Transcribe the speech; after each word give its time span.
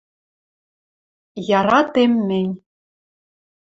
ЯРАТЕМ 1.59 2.11
МӸНЬ 2.27 2.51